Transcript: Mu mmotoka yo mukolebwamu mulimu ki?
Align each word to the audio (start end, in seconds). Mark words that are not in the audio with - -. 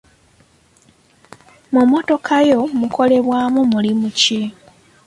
Mu 1.73 1.81
mmotoka 1.85 2.35
yo 2.49 2.59
mukolebwamu 2.79 3.59
mulimu 3.71 4.07
ki? 4.19 4.41